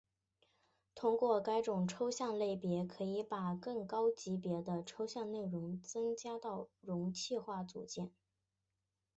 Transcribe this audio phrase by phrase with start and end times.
[0.95, 8.09] 通过该种抽象类别可以把更高级别的抽象内容增加到容器化组件。